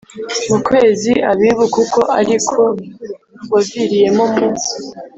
[0.49, 2.63] mu kwezi Abibu kuko ari ko
[3.51, 4.47] waviriyemo mu